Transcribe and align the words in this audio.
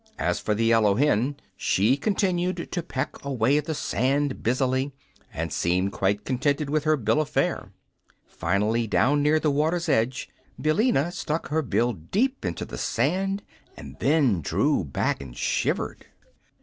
As 0.17 0.39
for 0.39 0.55
the 0.55 0.65
yellow 0.65 0.95
hen, 0.95 1.35
she 1.55 1.95
continued 1.95 2.71
to 2.71 2.81
peck 2.81 3.23
away 3.23 3.59
at 3.59 3.65
the 3.65 3.75
sand 3.75 4.41
busily, 4.41 4.93
and 5.31 5.53
seemed 5.53 5.91
quite 5.91 6.25
contented 6.25 6.71
with 6.71 6.85
her 6.85 6.97
bill 6.97 7.21
of 7.21 7.29
fare. 7.29 7.71
Finally, 8.25 8.87
down 8.87 9.21
near 9.21 9.39
the 9.39 9.51
water's 9.51 9.87
edge, 9.87 10.27
Billina 10.59 11.11
stuck 11.11 11.49
her 11.49 11.61
bill 11.61 11.93
deep 11.93 12.43
into 12.43 12.65
the 12.65 12.79
sand, 12.79 13.43
and 13.77 13.95
then 13.99 14.41
drew 14.41 14.83
back 14.83 15.21
and 15.21 15.37
shivered. 15.37 16.07